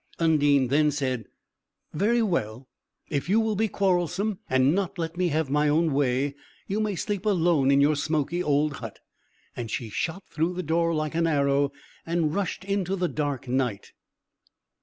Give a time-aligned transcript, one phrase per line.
[0.17, 1.27] Undine then said:
[1.93, 2.67] "Very well,
[3.09, 6.33] if you will be quarrelsome and not let me have my own way,
[6.65, 8.99] you may sleep alone in your smoky old hut!"
[9.55, 11.71] and she shot through the door like an arrow,
[12.03, 13.91] and rushed into the dark night.